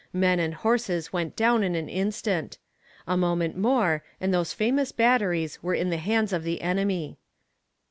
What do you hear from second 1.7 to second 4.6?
an instant. A moment more and those